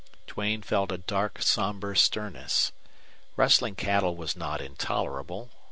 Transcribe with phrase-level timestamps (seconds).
[0.25, 2.71] Duane felt a dark, somber sternness.
[3.35, 5.51] Rustling cattle was not intolerable.